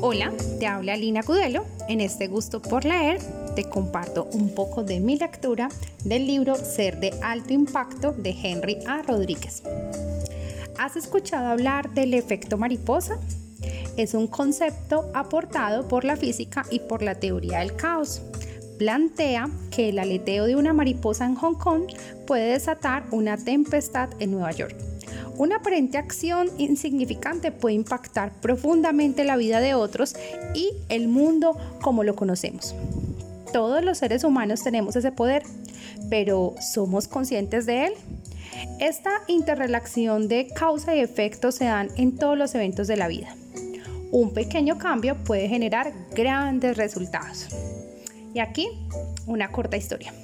Hola, 0.00 0.32
te 0.60 0.68
habla 0.68 0.96
Lina 0.96 1.24
Cudelo. 1.24 1.64
En 1.88 2.00
este 2.00 2.28
gusto 2.28 2.62
por 2.62 2.84
leer 2.84 3.18
te 3.56 3.64
comparto 3.64 4.28
un 4.32 4.54
poco 4.54 4.84
de 4.84 5.00
mi 5.00 5.18
lectura 5.18 5.68
del 6.04 6.28
libro 6.28 6.54
Ser 6.54 7.00
de 7.00 7.12
Alto 7.22 7.52
Impacto 7.52 8.12
de 8.12 8.30
Henry 8.30 8.78
A. 8.86 9.02
Rodríguez. 9.02 9.64
¿Has 10.78 10.94
escuchado 10.94 11.48
hablar 11.48 11.90
del 11.90 12.14
efecto 12.14 12.56
mariposa? 12.56 13.18
Es 13.96 14.14
un 14.14 14.28
concepto 14.28 15.10
aportado 15.12 15.88
por 15.88 16.04
la 16.04 16.16
física 16.16 16.64
y 16.70 16.78
por 16.78 17.02
la 17.02 17.16
teoría 17.16 17.58
del 17.58 17.74
caos. 17.74 18.22
Plantea 18.78 19.50
que 19.72 19.88
el 19.88 19.98
aleteo 19.98 20.46
de 20.46 20.54
una 20.54 20.72
mariposa 20.72 21.26
en 21.26 21.34
Hong 21.34 21.54
Kong 21.54 21.82
puede 22.26 22.52
desatar 22.52 23.04
una 23.10 23.36
tempestad 23.36 24.10
en 24.20 24.30
Nueva 24.30 24.52
York. 24.52 24.76
Una 25.36 25.56
aparente 25.56 25.98
acción 25.98 26.48
insignificante 26.58 27.50
puede 27.50 27.74
impactar 27.74 28.32
profundamente 28.40 29.24
la 29.24 29.36
vida 29.36 29.60
de 29.60 29.74
otros 29.74 30.14
y 30.54 30.70
el 30.88 31.08
mundo 31.08 31.56
como 31.80 32.04
lo 32.04 32.14
conocemos. 32.14 32.74
Todos 33.52 33.84
los 33.84 33.98
seres 33.98 34.24
humanos 34.24 34.62
tenemos 34.62 34.94
ese 34.94 35.10
poder, 35.10 35.42
pero 36.08 36.54
¿somos 36.60 37.08
conscientes 37.08 37.66
de 37.66 37.86
él? 37.86 37.92
Esta 38.78 39.10
interrelación 39.26 40.28
de 40.28 40.48
causa 40.48 40.94
y 40.94 41.00
efecto 41.00 41.50
se 41.50 41.64
dan 41.64 41.88
en 41.96 42.16
todos 42.16 42.38
los 42.38 42.54
eventos 42.54 42.86
de 42.86 42.96
la 42.96 43.08
vida. 43.08 43.34
Un 44.10 44.32
pequeño 44.32 44.78
cambio 44.78 45.16
puede 45.24 45.48
generar 45.48 45.92
grandes 46.14 46.76
resultados. 46.76 47.48
Y 48.38 48.40
aquí 48.40 48.68
una 49.26 49.50
corta 49.50 49.76
historia. 49.76 50.14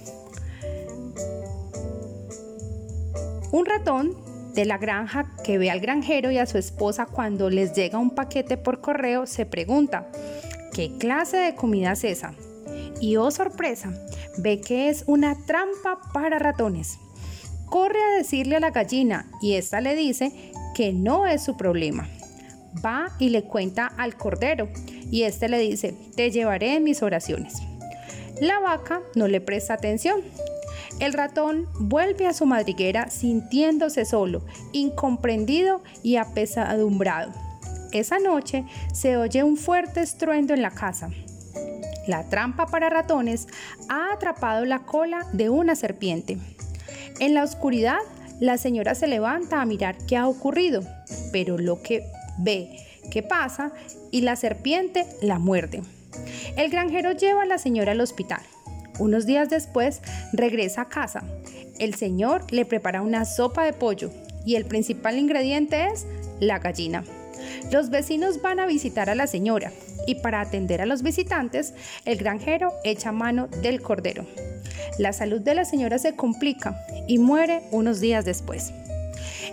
Un 3.50 3.66
ratón 3.66 4.16
de 4.54 4.64
la 4.64 4.78
granja 4.78 5.32
que 5.42 5.58
ve 5.58 5.68
al 5.68 5.80
granjero 5.80 6.30
y 6.30 6.38
a 6.38 6.46
su 6.46 6.56
esposa 6.56 7.06
cuando 7.06 7.50
les 7.50 7.74
llega 7.74 7.98
un 7.98 8.14
paquete 8.14 8.56
por 8.56 8.80
correo 8.80 9.26
se 9.26 9.46
pregunta, 9.46 10.12
¿qué 10.72 10.96
clase 10.96 11.38
de 11.38 11.56
comida 11.56 11.90
es 11.90 12.04
esa? 12.04 12.34
Y 13.00 13.16
oh 13.16 13.32
sorpresa, 13.32 13.92
ve 14.38 14.60
que 14.60 14.90
es 14.90 15.02
una 15.08 15.36
trampa 15.44 15.98
para 16.12 16.38
ratones. 16.38 16.98
Corre 17.66 17.98
a 18.00 18.16
decirle 18.16 18.54
a 18.54 18.60
la 18.60 18.70
gallina 18.70 19.26
y 19.42 19.54
ésta 19.54 19.80
le 19.80 19.96
dice 19.96 20.52
que 20.76 20.92
no 20.92 21.26
es 21.26 21.42
su 21.42 21.56
problema. 21.56 22.08
Va 22.84 23.08
y 23.18 23.30
le 23.30 23.42
cuenta 23.42 23.88
al 23.88 24.16
cordero 24.16 24.68
y 25.10 25.24
éste 25.24 25.48
le 25.48 25.58
dice, 25.58 25.96
te 26.14 26.30
llevaré 26.30 26.78
mis 26.78 27.02
oraciones. 27.02 27.60
La 28.40 28.58
vaca 28.58 29.02
no 29.14 29.28
le 29.28 29.40
presta 29.40 29.74
atención. 29.74 30.20
El 31.00 31.12
ratón 31.12 31.68
vuelve 31.78 32.26
a 32.26 32.32
su 32.32 32.46
madriguera 32.46 33.10
sintiéndose 33.10 34.04
solo, 34.04 34.44
incomprendido 34.72 35.82
y 36.02 36.16
apesadumbrado. 36.16 37.32
Esa 37.92 38.18
noche 38.18 38.64
se 38.92 39.16
oye 39.16 39.44
un 39.44 39.56
fuerte 39.56 40.00
estruendo 40.00 40.52
en 40.52 40.62
la 40.62 40.70
casa. 40.70 41.10
La 42.08 42.28
trampa 42.28 42.66
para 42.66 42.90
ratones 42.90 43.46
ha 43.88 44.12
atrapado 44.12 44.64
la 44.64 44.80
cola 44.80 45.26
de 45.32 45.48
una 45.48 45.76
serpiente. 45.76 46.38
En 47.20 47.34
la 47.34 47.44
oscuridad, 47.44 47.98
la 48.40 48.58
señora 48.58 48.94
se 48.94 49.06
levanta 49.06 49.62
a 49.62 49.66
mirar 49.66 49.96
qué 50.08 50.16
ha 50.16 50.26
ocurrido, 50.26 50.82
pero 51.32 51.56
lo 51.56 51.82
que 51.82 52.04
ve 52.38 52.80
que 53.10 53.22
pasa 53.22 53.72
y 54.10 54.22
la 54.22 54.34
serpiente 54.34 55.06
la 55.22 55.38
muerde. 55.38 55.82
El 56.56 56.70
granjero 56.70 57.12
lleva 57.12 57.42
a 57.42 57.46
la 57.46 57.58
señora 57.58 57.92
al 57.92 58.00
hospital. 58.00 58.40
Unos 58.98 59.26
días 59.26 59.50
después 59.50 60.00
regresa 60.32 60.82
a 60.82 60.88
casa. 60.88 61.24
El 61.78 61.94
señor 61.94 62.50
le 62.52 62.64
prepara 62.64 63.02
una 63.02 63.24
sopa 63.24 63.64
de 63.64 63.72
pollo 63.72 64.10
y 64.44 64.54
el 64.54 64.64
principal 64.64 65.18
ingrediente 65.18 65.86
es 65.86 66.06
la 66.40 66.58
gallina. 66.58 67.04
Los 67.72 67.90
vecinos 67.90 68.40
van 68.42 68.60
a 68.60 68.66
visitar 68.66 69.10
a 69.10 69.14
la 69.14 69.26
señora 69.26 69.72
y 70.06 70.16
para 70.16 70.40
atender 70.40 70.82
a 70.82 70.86
los 70.86 71.02
visitantes, 71.02 71.74
el 72.04 72.18
granjero 72.18 72.72
echa 72.84 73.12
mano 73.12 73.48
del 73.62 73.80
cordero. 73.80 74.26
La 74.98 75.12
salud 75.12 75.40
de 75.40 75.54
la 75.54 75.64
señora 75.64 75.98
se 75.98 76.14
complica 76.14 76.84
y 77.08 77.18
muere 77.18 77.62
unos 77.70 78.00
días 78.00 78.24
después. 78.24 78.72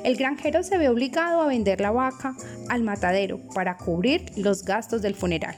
El 0.04 0.18
granjero 0.18 0.64
se 0.64 0.78
ve 0.78 0.90
obligado 0.90 1.42
a 1.42 1.48
vender 1.48 1.82
la 1.82 1.92
vaca 1.92 2.36
al 2.70 2.84
matadero 2.84 3.40
para 3.54 3.78
cubrir 3.78 4.26
los 4.36 4.64
gastos 4.64 5.02
del 5.02 5.16
funeral. 5.16 5.56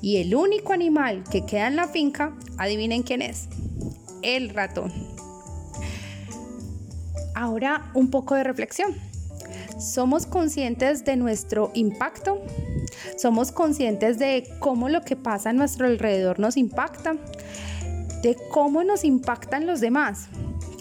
Y 0.00 0.18
el 0.18 0.34
único 0.34 0.72
animal 0.72 1.24
que 1.30 1.44
queda 1.44 1.68
en 1.68 1.76
la 1.76 1.88
finca, 1.88 2.36
adivinen 2.58 3.02
quién 3.02 3.22
es, 3.22 3.48
el 4.22 4.50
ratón. 4.50 4.92
Ahora 7.34 7.90
un 7.94 8.10
poco 8.10 8.34
de 8.34 8.44
reflexión. 8.44 8.94
¿Somos 9.78 10.26
conscientes 10.26 11.04
de 11.04 11.16
nuestro 11.16 11.70
impacto? 11.74 12.40
¿Somos 13.16 13.50
conscientes 13.50 14.18
de 14.18 14.48
cómo 14.60 14.88
lo 14.88 15.02
que 15.02 15.16
pasa 15.16 15.50
a 15.50 15.52
nuestro 15.52 15.86
alrededor 15.86 16.38
nos 16.38 16.56
impacta? 16.56 17.16
¿De 18.22 18.36
cómo 18.50 18.84
nos 18.84 19.04
impactan 19.04 19.66
los 19.66 19.80
demás? 19.80 20.28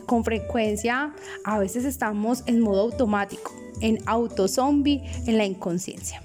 Con 0.06 0.24
frecuencia 0.24 1.14
a 1.44 1.60
veces 1.60 1.86
estamos 1.86 2.44
en 2.46 2.60
modo 2.60 2.82
automático, 2.82 3.52
en 3.82 3.98
autozombie, 4.06 5.04
en 5.26 5.38
la 5.38 5.46
inconsciencia. 5.46 6.22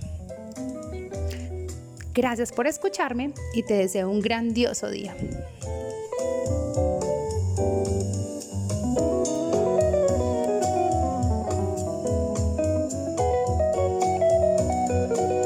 Gracias 2.18 2.50
por 2.50 2.66
escucharme 2.66 3.30
y 3.54 3.62
te 3.62 3.74
deseo 3.74 4.10
un 4.10 4.20
grandioso 4.20 4.90
día. 4.90 5.14